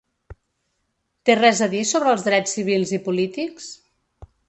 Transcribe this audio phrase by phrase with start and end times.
[1.29, 3.73] Té res a dir sobre els drets civils i polítics?